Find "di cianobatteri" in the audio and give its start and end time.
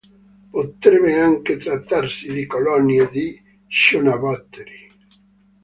3.07-4.91